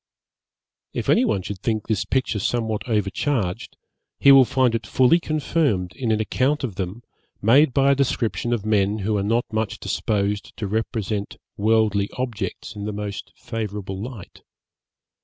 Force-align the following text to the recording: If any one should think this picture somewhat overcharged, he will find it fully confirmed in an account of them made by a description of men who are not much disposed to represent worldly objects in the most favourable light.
If 0.93 1.09
any 1.11 1.23
one 1.25 1.43
should 1.43 1.59
think 1.59 1.85
this 1.85 2.05
picture 2.05 2.39
somewhat 2.39 2.89
overcharged, 2.89 3.77
he 4.19 4.31
will 4.31 4.45
find 4.45 4.73
it 4.73 4.87
fully 4.87 5.19
confirmed 5.19 5.93
in 5.95 6.11
an 6.11 6.19
account 6.19 6.63
of 6.63 6.73
them 6.73 7.03
made 7.39 7.71
by 7.71 7.91
a 7.91 7.95
description 7.95 8.51
of 8.51 8.65
men 8.65 8.97
who 9.05 9.15
are 9.17 9.21
not 9.23 9.45
much 9.53 9.79
disposed 9.79 10.57
to 10.57 10.65
represent 10.65 11.37
worldly 11.55 12.09
objects 12.17 12.75
in 12.75 12.85
the 12.85 12.91
most 12.91 13.31
favourable 13.35 14.01
light. 14.01 14.41